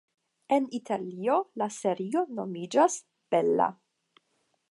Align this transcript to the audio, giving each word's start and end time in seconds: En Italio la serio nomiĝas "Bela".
En 0.55 0.63
Italio 0.77 1.35
la 1.63 1.67
serio 1.75 2.25
nomiĝas 2.39 2.97
"Bela". 3.35 3.71